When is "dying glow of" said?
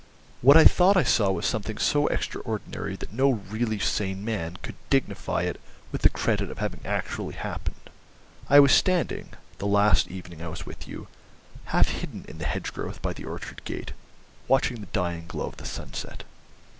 14.87-15.57